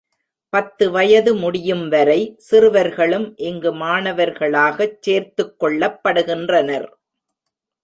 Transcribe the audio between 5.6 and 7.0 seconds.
கொள்ளப்படுகின்றனர்.